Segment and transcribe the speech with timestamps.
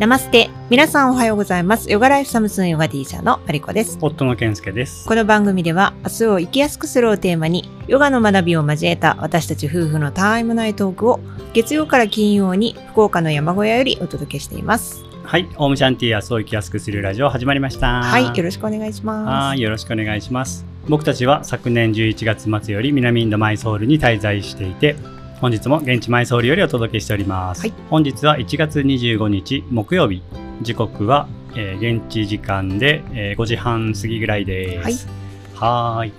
[0.00, 0.48] ナマステ。
[0.70, 1.90] 皆さんおはようございます。
[1.90, 3.98] ヨガライフサムスンヨガティーチャーのマリコです。
[4.00, 5.06] 夫の健介です。
[5.06, 11.20] この番組では明日を生きやすくするをテーマにヨガの学びを交えた私たち夫婦のタイムナイトークを
[11.52, 15.04] 月曜から金曜に福岡の山小屋よりお届けしています。
[15.22, 18.02] はい、オウムシャンティー明日を生きやすくするラジオ始まりました。
[18.02, 20.64] はい、よろしくお願いしまはい、よろしくお願いします。
[20.88, 24.96] 僕たちは昨年11月末より南インドマイソールに滞在していて、
[25.40, 27.62] 本日も現地マイソールよりお届けしております。
[27.62, 30.22] はい本日は1月25日木曜日、
[30.62, 35.08] 時刻は、えー現地時間で、えー5時半過ぎぐらいです。
[35.54, 36.12] はーい。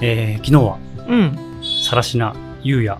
[0.00, 1.02] えー昨日はす。
[1.08, 1.38] うん。
[1.84, 2.98] さらしなゆうや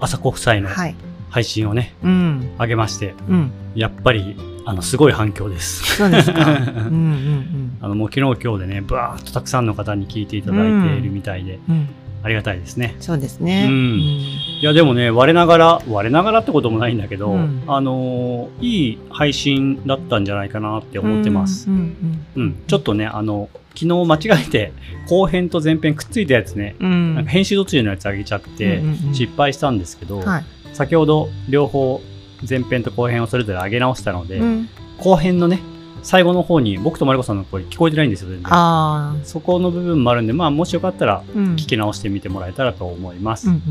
[0.00, 0.94] 朝子夫妻のはい。
[1.30, 2.50] 配信をね、うん。
[2.60, 3.50] 上げまして、うん。
[3.74, 4.36] やっぱり
[4.66, 5.96] あのすごい反響です。
[5.96, 6.42] そうですか。
[6.52, 7.78] うんうんうん。
[7.80, 11.88] あのもう昨日今日でね、バーっとたくさんの方に聞いていただいているみたいで、うん。
[12.24, 12.96] ありがたいですね。
[13.00, 13.66] そうですね。
[13.68, 21.68] うんいやでもね、我ながら、我ながらってこともないんだけど、うんあのーいい配信だったんじゃないかなって思ってます。
[21.68, 24.72] うんうん、ちょっとね、あの、昨日間違えて
[25.08, 26.92] 後編と前編くっついたやつね、うん。
[26.92, 27.14] うん。
[27.16, 30.44] なんか編集途中のやつあげちゃってうんうんうん失敗したんですけど、はい。
[30.72, 32.00] 先ほど両方
[32.48, 34.68] 前編と後編をそれぞれ上げ直したので、うん。
[34.96, 35.60] 後編のね、
[36.04, 38.46] 最後の方に僕とマリコさんの声聞こえてないんですよ、全然。
[38.50, 41.24] あそこの部分もあるんで、まあ、もしよかったら。
[41.34, 43.48] 聞き直してみてもらえたらと思います。
[43.48, 43.62] うんうん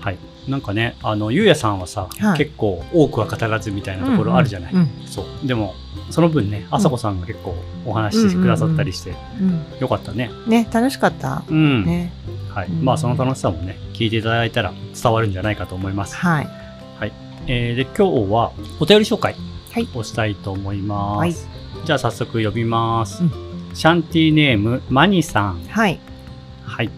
[0.00, 0.18] はい。
[0.48, 4.72] なんかね、あの、ゆうやさんはさ、はい結構多くは語らずみたいなところあるじゃない。
[4.72, 5.46] うんそう。
[5.46, 5.74] でも、
[6.10, 9.64] その分ね、あさこさんが結構お話ししてくださったりして、うん。
[9.80, 10.30] よかったね。
[10.46, 11.42] ね、楽しかった。
[11.48, 11.84] うん。
[11.84, 12.12] ね。
[12.54, 12.68] はい。
[12.68, 16.14] うんまあ、その楽しさもね、聞いていただいたら伝わるんじゃないかと思います。
[16.14, 16.48] はい。
[17.48, 17.94] えーで、今
[18.26, 19.34] 日はお便り紹介
[19.72, 21.18] はいをしたいと思います。
[21.18, 23.22] はいじゃあ、早速呼びます。
[23.22, 25.64] うんシャンティーネーム、マニさん。
[25.64, 25.98] はい。
[26.64, 26.90] はい。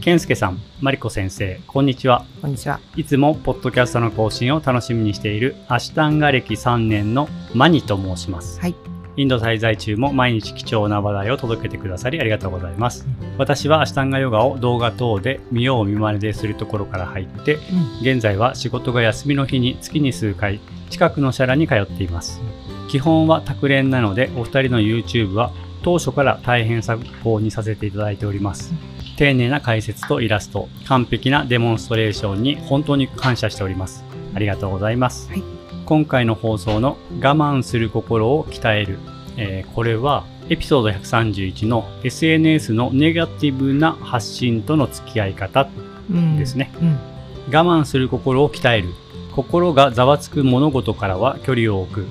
[0.00, 2.24] 健介さん、マリコ先生、こんにちは。
[2.40, 2.80] こんにちは。
[2.96, 8.58] いつもポッドキャストの更新を楽しみにしているアシュタンガ歴3年のマニと申します。
[8.58, 8.93] はい。
[9.16, 13.06] インド滞在中も毎日貴重な話題を届けてくださりありがとうございます。
[13.38, 17.58] 私はアシュタンガヨガを動画等で見よう見まねでするところから入って、
[18.02, 20.60] 現在は仕事が休みの日に月に数回
[20.90, 22.40] 近くのシャラに通っています。
[22.88, 28.72] 基本は卓練なのでお二人の YouTube は当初から大変参考にさせていただいております。
[29.16, 34.04] 丁寧な解説とイラスト、完璧なデモンストレーションに本当に感謝しております。
[34.34, 35.28] ありがとうございます。
[35.30, 35.53] はい
[35.84, 38.98] 今回の放送の我慢する心を鍛える、
[39.36, 45.68] えーこれはエピソード131の SNS のネガティブな発信との付き合い方
[46.10, 46.70] うんですね。
[46.80, 46.98] うん。
[47.46, 48.88] 我慢する心を鍛える。
[49.34, 52.06] 心がざわつく物事からは距離を置く。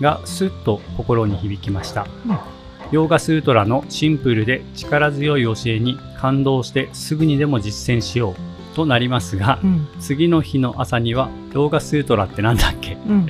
[0.00, 2.38] がスッと心に響きました、うん。
[2.90, 9.88] ヨーガスートラのシンプルで力強い教えに感動してすぐにでも実践しようとなりますが、うん。
[10.00, 12.94] 次の日の朝にはヨーガスートラってなんだっけ？
[12.94, 13.26] うん。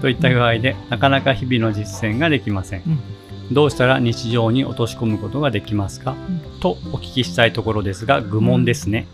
[0.00, 3.54] といった具合でなかなか日々の実践ができません、うん。
[3.54, 6.16] どうしたら日常に落とし込むことができますか、
[6.60, 9.06] とお聞きしたいところですが愚問ですね、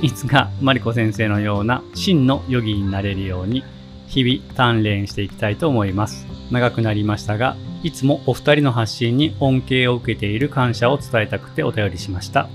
[0.00, 3.62] いつかマリコ先生のような真のヨギになれるように
[4.06, 6.26] 日々鍛錬していきたいと思います。
[6.50, 12.48] 長くなりましたがいつもお二人の発信に恩恵を受けている感謝を伝えたくてお便りしました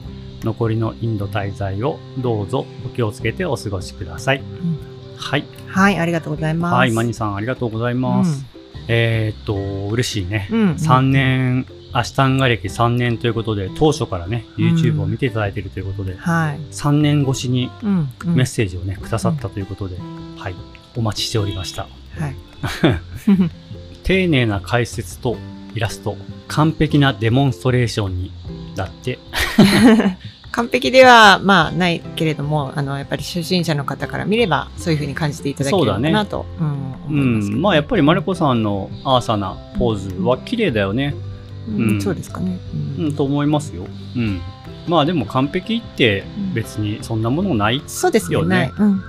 [0.44, 4.44] 残りのインド滞在をどうぞお気をつけてお過ごしください、
[5.17, 6.73] はいはい、ありがとうございます。
[6.73, 8.45] はいマニさんありがとうございます、
[8.88, 9.55] えーっと
[9.94, 10.59] 嬉しいね、うん。
[10.61, 10.69] うん。
[10.72, 16.59] 3年アシュタンガ歴3年ということで当初からね YouTube を見ていただいているということで、はい。
[16.72, 18.09] 3年越しにうん。
[18.25, 19.97] うんメッセージをね、くださったということで、
[20.38, 20.55] はい、
[20.95, 21.88] お待ちしておりました。
[22.17, 22.35] はい。
[24.03, 25.38] 丁寧な解説と
[25.75, 26.17] イラスト、
[26.47, 28.31] 完璧なデモンストレーションに、
[28.79, 29.19] だって、
[30.51, 41.29] 完璧ではまあないけれども、あのやっぱり初心者の方から見ればそういうふうに感じていただけるのかなと、うん、う思いまあやっぱりマルコさんのアーサなポーズは綺麗だよね、うん
[41.78, 42.57] うんそうですかね。
[42.97, 43.85] ううんん、と思いますよ。
[44.16, 44.41] うん。
[44.88, 46.23] まあでも完璧って
[46.53, 47.84] 別にそんなものない。
[47.85, 48.67] そうですよよね。
[48.67, 49.03] ねうん。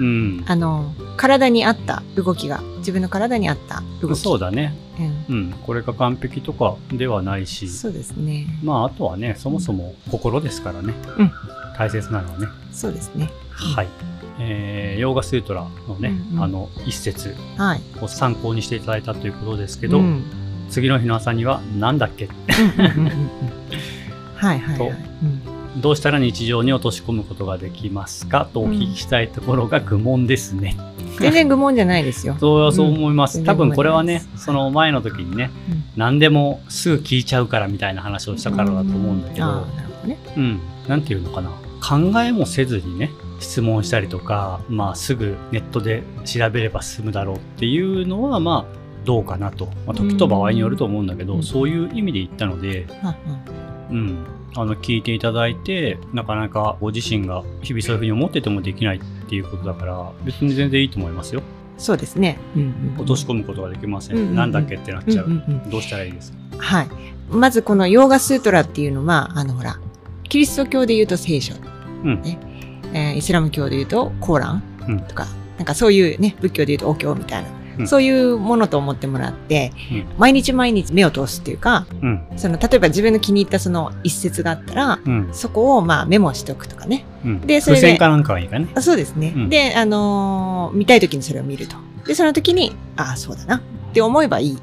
[0.00, 0.44] うん。
[0.46, 4.16] あの体に合った動きが自分の体に合った動き。
[4.16, 4.74] そうだね。
[5.28, 5.52] うんうん。
[5.66, 8.46] これが完璧とかではないし、そうですね。
[8.62, 10.94] まああとはね、そもそも心ですからね。
[11.18, 11.32] うん
[11.78, 12.46] 大切なのはね。
[12.72, 13.30] そうですね。
[13.50, 13.88] はい。
[14.38, 17.80] えー、ヨーガスートラのね、うんうんあの一節はい。
[18.02, 20.24] を参考にしていただいたということですけど、うん
[20.70, 22.28] 次の日の朝にはなんだっけ？
[24.36, 24.78] はいはいはい。
[24.78, 24.88] とう
[25.26, 25.42] ん
[25.76, 30.76] どうしたら日常に落とし込むことができますかとお聞きしたいところが愚問ですね。
[31.18, 32.36] 全然愚問じゃないですよ。
[32.40, 33.38] そうはそう思います。
[33.38, 33.44] うん。
[33.44, 35.50] 多分これはねその前の時にね、
[35.96, 39.66] 何でもすぐ聞いちゃうからみたいな話をしたからだと思うんだけど。
[40.36, 41.02] うん、なん。
[41.02, 41.50] ていうのかな。
[41.80, 51.42] 考えもせずにね、質問したりとか、まあすぐネットで調べれば済むだろうっていうのは、まあどうかなと、まあ、時と場合によると思うんだけど、うん。
[51.42, 52.86] そういう意味で言ったので、
[53.90, 53.96] うん。
[53.96, 54.18] うん、
[54.56, 61.42] あの聞いていただいてなかなかご自身が日々そういうふうに思っててもできないっていうことだから別に全然いいと思いますよ。
[61.78, 62.38] そうですね。
[62.56, 64.36] うんうん落とし込むことができません、うんうんうん。
[64.36, 65.70] なんだっけってなっちゃう、うんうんうん。
[65.70, 66.38] どうしたらいいですか？
[66.58, 66.88] はい。
[67.30, 69.78] まずこのヨーガスートラっていうのは、あのほら、
[70.24, 71.54] キリスト教で言うと聖書。
[72.04, 72.22] うん。
[72.22, 72.38] ね。
[72.92, 75.00] えーイスラム教で言うとコーランうん。
[75.00, 75.26] とか、
[75.56, 77.88] なんかそういうね、仏教で言うとお経みたいな、うん。
[77.88, 80.06] そういうものと思ってもらって、うん。
[80.18, 82.22] 毎日毎日目を通すっていうか、うん。
[82.36, 85.28] その、例えば自分の気に入ったその一節があったら、うん。
[85.32, 87.04] そこをまあメモしておくとかね。
[87.24, 87.40] うん。
[87.42, 88.68] でそれでかなんかはいいかね。
[88.74, 89.32] あそうですね。
[89.34, 89.48] うん。
[89.48, 91.76] で、あのー見たい時にそれを見ると。
[92.06, 93.56] で、その時に、ああ、そうだな。
[93.90, 94.58] って思えばいい。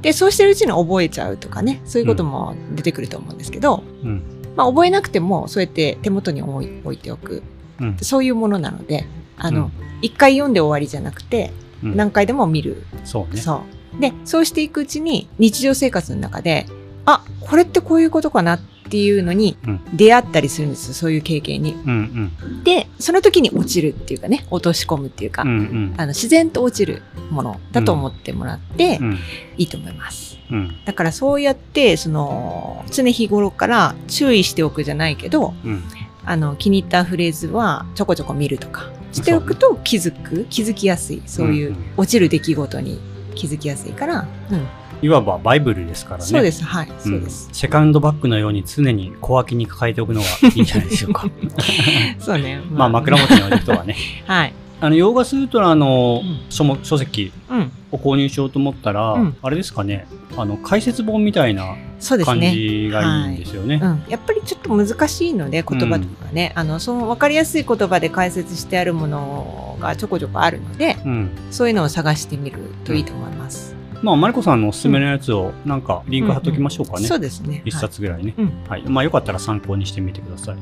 [0.00, 4.22] で、そうしてるうちに覚えちゃうとかね、そういうことも出てくると思うんですけど、うん。
[4.56, 7.42] まあ、覚えなくても、そうやって手元に置い置いておく。
[7.80, 7.96] うん。
[8.00, 9.72] そういうものなので、あのうん、
[10.02, 12.84] 一、回読んで終わりじゃなくて、うん何回でも見る。
[13.04, 13.62] そうねそ
[13.96, 14.00] う。
[14.00, 16.66] で、そうしていくうちに、日常生活の中で、
[17.06, 18.60] あ、これってこういうことかなっ
[18.90, 21.72] ていうのにうん出会ったりするんですよ、そういう経験に。
[21.72, 22.32] うん
[22.64, 29.18] で、その時に落ちるっていうかね、落とし込むっていうか、うんうんあの自然と落ちるものだと思ってもらってうん
[29.56, 30.38] いいと思います。
[30.50, 35.82] うんだからそうやって、その、常日頃から注意しておくじゃないけど、うん
[36.24, 43.00] あの、気に入ったフレーズはちょこちょこ見るとかしておくと気づく、気づきやすい、そういう落ちる出来事に
[43.34, 44.66] 気づきやすいから、うん、
[45.00, 46.24] いわばバイブルですからね。
[46.24, 46.98] そうです、はい、うん。
[46.98, 47.48] そうです。
[47.52, 51.28] セカンドバッグのように常に小脇に抱えておくのがいいんじゃないでしょうか。
[52.18, 52.60] そうね。
[52.70, 53.96] まあ枕元に置いておくとはね。
[54.26, 54.52] はい。
[54.80, 56.40] あのヨーガスートラのうん。
[56.50, 60.06] 書目書籍うん、を購入しようと思ったら、うんあれですかね
[60.36, 61.76] あの解説本みたいな
[62.24, 62.40] 感。
[62.40, 63.80] じがいいんですよね。
[63.82, 73.74] うん、やっぱりちょっと難しいので言葉とかね、あのその分かりやすい言葉で解説してあるものがちょこちょこあるのでうんそういうのを探してみるといいと思います。
[74.02, 77.06] まあマリコさんのおすすめのやつをなんかリンク貼っときましょうかね。
[77.06, 77.62] そうですね。
[77.64, 78.34] 一冊ぐらいね。
[78.38, 78.82] うんはい。
[78.82, 80.58] まあよかったら参考にしてみてください。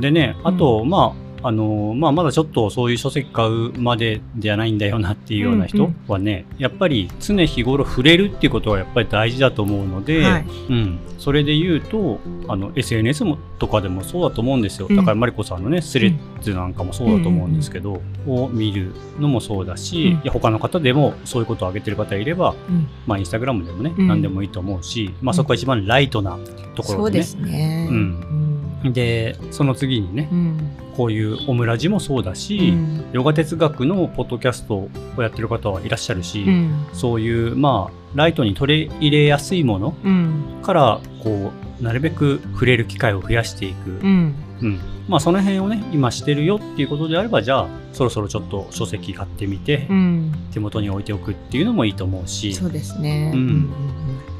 [0.00, 10.46] でね、あと、まあ、あのまあ、まだちょっとそういう書籍買うまでじゃないんだよなっていうような人はね、やっぱり常日頃触れるっていうことがやっぱり大事だと思うので、はい。
[10.70, 14.96] うん、それで言うとあの SNS もとかでもそうだと思うんですよ、うん。
[14.96, 18.90] だからマリコさんのねスレッズなんかもそうだと思うんですけど、を見る
[19.20, 20.12] のもそうだし、うん。
[20.14, 22.88] いや他の方でもそういうことを挙げてる方いれば、うん。
[23.06, 24.08] まあ、インスタグラムでもね、うん。
[24.08, 26.36] 何でもいいと思うし、まあ、そこが一番ライトな
[26.74, 27.24] ところでね。
[27.24, 27.46] そうで。
[27.46, 27.88] すね。
[27.88, 28.45] うん
[28.84, 30.38] でその次にねうん。
[30.38, 33.04] うんこういうオムラジもそうだし、うん。
[33.12, 34.88] ヨガ哲学のポッドキャストを
[35.18, 36.86] やってる方はいらっしゃるし、うん。
[36.94, 40.62] そういうまあライトに取り入れやすいものうん。
[40.62, 44.34] からこうなるべく触れる機会を増やしていく、うん。
[44.62, 44.80] うん。
[45.06, 50.32] まあその辺をね今してるよっていうことであればじゃあそろそろちょっと書籍買ってみて、うん。
[50.50, 52.54] 手元に置いておくっていうのもいいと思うし。
[52.54, 53.32] そうですね。
[53.34, 53.70] うん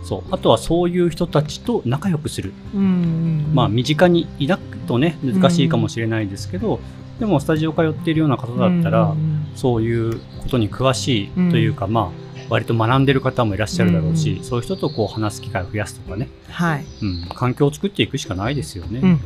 [0.06, 0.22] そう。
[0.30, 6.78] あとはそういう人たちと仲良くする、うんうんまあ身近にいなくとね難しいかもしれないですけど、
[7.18, 16.84] でもスタジオ通っているような方だったら、うんそういうことに詳しいというか、まあ割と学んでる方もいらっしゃるだろうし、うんそういう人とこう話す機会を増やすとかね、はい。
[17.02, 19.00] うん、環境を作っていくしかないですよね。
[19.02, 19.20] うん。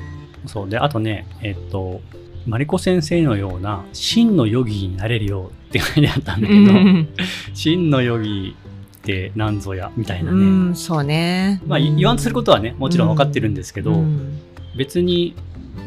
[0.47, 0.69] そう。
[0.69, 2.01] であとねえっと
[2.47, 7.09] マリコ先生のような真のヨギになれるよって書いてあったんだけど、うん。
[7.53, 8.57] 真のヨギ
[9.01, 10.41] って何ぞやみたいなね、う
[10.71, 11.63] ん、そうね。
[11.67, 14.39] まあい言わんとすることはねもちろん分かってるんですけど、うん。
[14.77, 15.35] 別に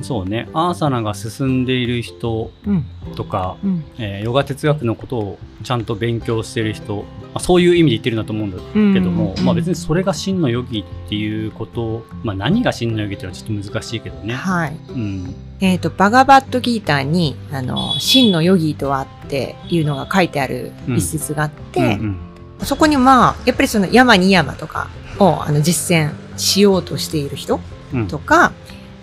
[0.02, 2.86] そうねアーサナが進んでいる人うん。
[3.16, 3.84] とか、うん。
[4.00, 7.04] えーヨガ哲学のことをちゃんと勉強してる人、ま
[7.36, 8.58] あ、そういう意味で言ってるんだと思うんだ
[9.00, 9.46] けども、うん。
[9.46, 14.34] まあ、別にそれが真のヨギっていうこと、まあ、何が真のヨギっていうのはちょっと難しいけどね。
[14.34, 14.78] はい。
[14.90, 15.36] うん。
[15.62, 27.60] えっ、と、バガバットギーターに、あの、真のヨギとはっていうのが書いてある一節があって、うんうんそこにまあ、やっぱりその山に山とかをあの実践しようとしている人
[27.94, 28.08] うん。
[28.08, 28.52] とか、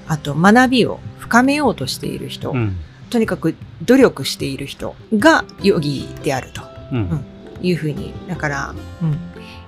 [0.07, 2.76] あと学びを深めようとしている人、うん。
[3.11, 3.54] とにかく
[3.85, 6.62] 努力している人がヨギであると。
[6.92, 7.25] うん。
[7.62, 8.14] いうふうに。
[8.28, 9.19] だから、うん、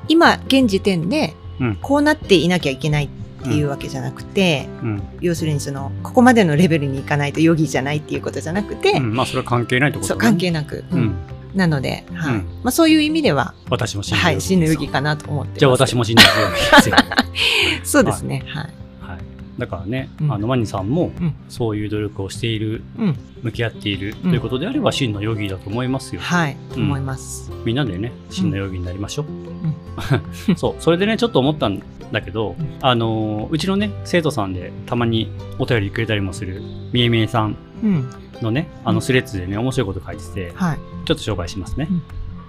[0.09, 1.77] 今、現時点でうん。
[1.77, 3.09] こうなっていなきゃいけないっ
[3.45, 5.03] ていうわけじゃなくて、うん。
[5.21, 9.15] 要するにその、ここまでのレベルに行かないとヨギじゃないっていうことじゃなくて、うん。
[9.15, 10.85] まあそれは関係ないってことそう、ね関係なく。
[10.91, 10.99] うん。
[10.99, 11.15] うん
[11.54, 12.35] なので、はい。
[12.35, 15.59] うんまあそういう意味では、私もはい、です真のヨギかなと思ってます。
[15.61, 16.97] じゃあ私も真のヨギですよ。
[17.85, 18.42] そうですね。
[18.47, 18.64] はい。
[19.00, 19.21] はい、
[19.59, 23.16] だからね、うんあのマニさんもうんそういう努力をしている、うん。
[23.42, 26.21] 向き合っているうんということであれば真のヨギだと思いますよ。
[26.21, 26.56] はい。
[26.76, 27.50] うん思います。
[27.64, 29.26] みんなでね真のヨギになりましょう。
[30.56, 31.82] そうそれでねちょっと思ったん
[32.12, 35.28] だけど、うんあのうちのね生徒さんでたまに
[35.59, 38.09] お便りくれたりもするみえみえさんうん。
[38.42, 40.78] のねあのスレッズでね面白いこと書いててはい。
[41.04, 41.88] ちょっと紹介しますね。
[41.90, 42.02] うん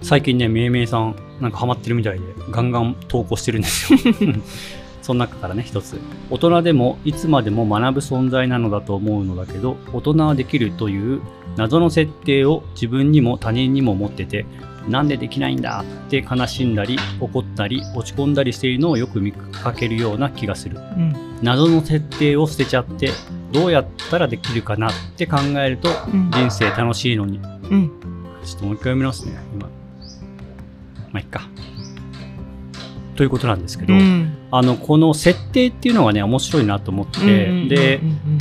[0.03, 3.99] 最近ね、めいめいさん、なんかハマってるみたいで、ガンガン投稿してるんですよ。
[5.01, 5.97] その中からね、一つ。
[6.29, 11.21] 大人でもいつまでも学ぶ存在なのだと思うのだけど、大人はできるという
[11.55, 14.45] 謎の設定を自分にも他人にも持ってて、
[14.89, 20.77] なんでできないんだって悲しんだり、怒ったり、落ち込んだりしているのをよく見かけるような気がする。
[20.97, 23.11] うん謎の設定を捨てちゃって、
[23.53, 27.39] どうやったらできるかなって考えると、うん人生楽しいのに。
[27.69, 27.91] うん
[28.43, 29.67] ちょっともう一回読みますね、今。
[29.67, 29.69] ま
[31.13, 31.47] あ、いっか。
[33.15, 37.19] ということなんですけど、うんあの、この設定っていうのがね、面白いなと思って、
[37.67, 38.37] でう、ん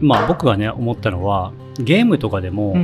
[0.00, 2.74] まあ僕がね、思ったのは、ゲームとかでも、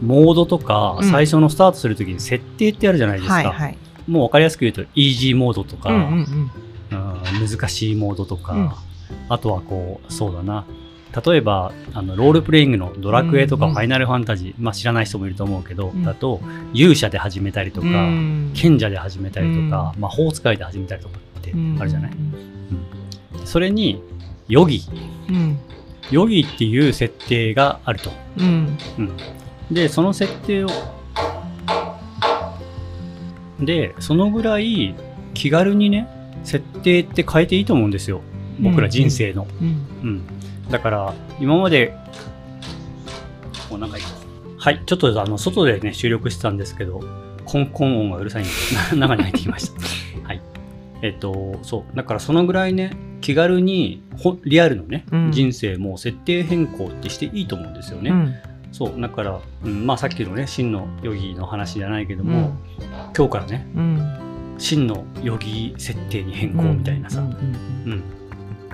[0.00, 3.34] モードとか、うん最初のスタートするときに設定ってあるじゃないですか。
[3.34, 6.26] はいはいもう分かりやすく言うと、イージーモードとか、うん
[6.90, 8.70] 難しいモードとか、うん
[9.28, 10.64] あとはこう、そうだな。
[11.24, 13.74] 例えば、あの、ロールプレイングのドラクエとかうんうん。
[13.74, 16.02] ファイナルファンタジー、まあ知らない人もいると思うけど、うん。
[16.02, 16.40] だと、
[16.72, 18.50] 勇者で始めたりとか、うん。
[18.54, 22.12] 賢者で始めたりとか、魔法使いで始めたりとかってあるじゃない、
[23.44, 24.02] それに、
[24.48, 24.82] ヨギ。
[25.28, 25.58] うん。
[26.10, 28.10] ヨギっていう設定があると。
[28.38, 28.78] うん。
[28.98, 29.74] うん。
[29.74, 30.68] で、その設定を、
[33.60, 34.94] で、そのぐらい
[35.34, 36.08] 気軽にね、
[36.44, 38.22] 設定って変えていいと思うんですよ。
[38.60, 39.46] 僕ら人生の。
[39.60, 39.66] うん。
[40.02, 40.22] うん。
[40.70, 41.96] だから、今まで、
[43.70, 44.04] もうなんかいい
[44.58, 47.00] はい、ちょっとあの、外でね、収録してたんですけど、
[47.44, 49.80] コンコン音がうるさいんで、な 中に入ってきました。
[50.26, 50.40] はい。
[51.02, 51.96] えっと、そう。
[51.96, 58.10] だからそのぐらいね、気軽に、ほリアルのね、うん人生も設定変更ってしていいと思うんですよね。
[58.10, 58.34] うん
[58.70, 59.00] そう。
[59.00, 62.56] だから、うん、まあさっきのね、真のヨギの話じゃないけども、
[63.16, 64.18] 今日からね、うん
[64.58, 68.02] 真のヨギ設定に変更みたいなさ、うんうん。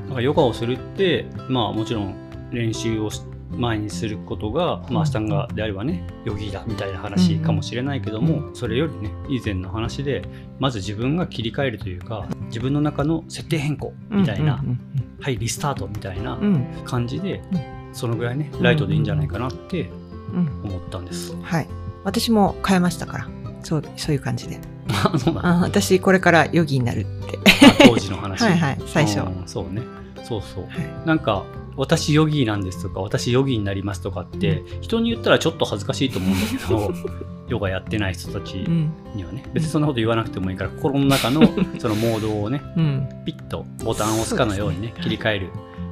[0.08, 2.14] だからヨガをするって、まあもちろん
[2.50, 10.22] 練習をし前にすることが、まあアシタンガであればね、ヨギだみたいな話かもしれないけども、それよりね、以前の話で、
[10.58, 14.80] まず自分が切り替えるというか、自分の中の設定変更みたいな、うん
[15.20, 16.38] はい、リスタートみたいな
[16.84, 19.90] 感じでうん、そのぐらいね、ライトでいいんじゃないかなって
[20.32, 21.34] うん思ったんです。
[21.42, 21.66] はい。
[22.04, 23.28] 私も変えましたから
[23.64, 24.60] そうそういう感じで。
[24.88, 25.48] あそうなんだ。
[25.58, 27.38] あ私これからヨギになるって。
[27.84, 28.40] 当時の話。
[28.44, 29.20] はいはい最初。
[29.20, 29.82] うんそうね。
[30.28, 30.64] そうそう。
[30.64, 31.06] はい。
[31.06, 31.44] なんか、
[31.76, 36.92] 私ヨギなんですとか、私ヨギになりますとかって、人に言ったらちょっと恥ずかしいと思うんだけど、
[37.49, 41.42] ヨガやってない人たちうんにはね、別にそんなこと言わなくてもいいから、心の中の
[41.78, 43.08] そのモードをね、うん。
[43.25, 44.94] ピッとボタンを押すかのようにね、ね。
[45.00, 45.49] 切り替える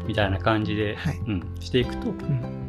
[0.06, 1.18] みたいな感じで、はい。
[1.26, 2.12] うん、していくと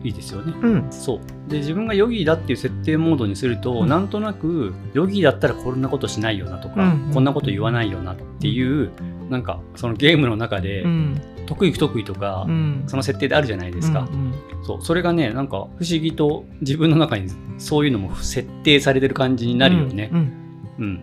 [0.08, 0.54] いいですよね。
[0.62, 1.50] うんそう。
[1.50, 8.92] で、自分がヨギだっていう設定モードにすると、うんなんとなく、ヨギだったらこんなことしないよなとか、うんこんなこと言わないよなっていう、
[9.30, 14.08] なんか、そのゲームの中でう、ん得意不得意とか、うんその設定であるじゃないですか。
[14.12, 14.34] うん
[14.64, 14.82] そう。
[14.82, 20.10] それがね、なんか、不思議と自分の中にそういうのも設定されてる感じになるよね。
[20.14, 20.34] うん
[20.80, 21.02] うん。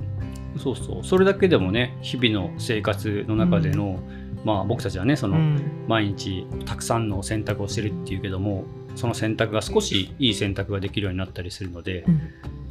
[0.58, 1.04] そうそう。
[1.04, 4.00] それだけでもね、日々の生活の中での、
[4.44, 12.20] まあ僕たちはね、その、うん毎日たくさんの選択をしてるっていうけどもその選択が少しいい選択ができるようになったりするので、うん。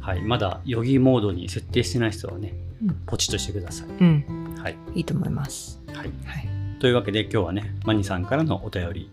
[0.00, 2.96] はい、まだヨギモードに設定してない人はね、うん。
[3.06, 3.88] ポチッとしてください。
[3.88, 4.54] うん。
[4.58, 4.76] はい。
[4.94, 5.80] いいと思います。
[5.88, 6.48] はい、はい。
[6.80, 9.10] というわけで今日はねマニさんからのお便り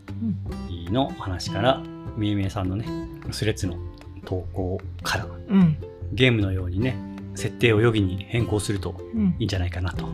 [0.92, 1.82] のお話から
[2.18, 2.86] みえみえさんのね
[3.32, 3.78] スレッズの
[4.26, 5.78] 投稿からうん。
[6.12, 6.98] ゲームのようにね
[7.36, 9.36] 設定をヨギに変更するとうん。
[9.40, 10.12] いいんじゃないかなとは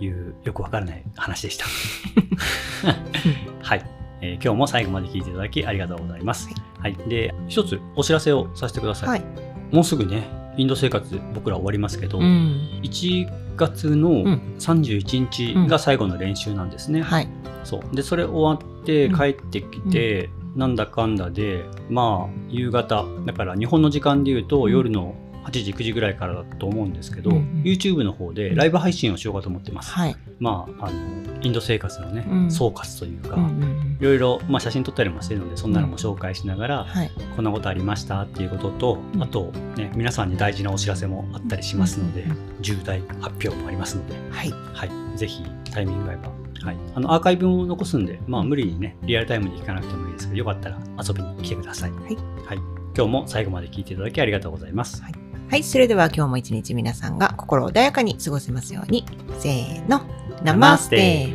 [0.00, 0.04] い。
[0.04, 1.66] いうよくわからない話でした。
[3.62, 3.84] はい、
[4.20, 6.48] えー今日も最後まで聞いていただきありがとうございます。
[6.78, 9.08] はい、で一つお知らせをさせてください。
[9.08, 9.24] はい。
[9.70, 12.80] もうすぐねインド生活僕ら終わりますけど、うん。
[12.82, 14.56] 1月のん。
[14.58, 17.02] 31日が最後の練習なんですね。
[17.02, 17.28] はい。
[17.64, 17.96] そう。
[17.96, 24.72] でそれ終わって帰ってきて、なんだかんだでまあ夕方だから日本の時間で言うと、うん。
[24.72, 27.62] 夜の8時9時ぐらいからだと思うんですけど、うんうん。
[27.64, 29.92] YouTube の方でライブ配信をしようかと思ってます。
[29.92, 30.16] はい。
[30.38, 32.50] まああのインド生活のね、うん。
[32.50, 37.10] 総括というか、うんうんいろいろ、まあ、写真撮ったりもしてるのでそんなのも紹介しながら、はい。
[37.36, 39.22] こんなことありましたっていうことと、うん。
[39.22, 44.50] あと、ね、皆さんに大事なお知らせもあったりしますので、うんうん重大発表もありますので、はい。
[44.50, 52.16] はい、ぜひタイミングが合えば、はい、あのアーカイブも残すんで、まあ、無理にねリアルタイムで聞かなくてもいいですけどよかったら遊びに来てください、はい。
[52.46, 52.56] はい、
[52.96, 55.23] 今日も最後まで聞いていただきありがとうございます、はい
[55.62, 59.06] それでは今日も一日皆さんが心穏やかに過ごせますように。
[59.38, 60.02] せーの。
[60.42, 61.28] ナマステ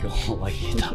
[0.00, 0.92] 今日も終わりだ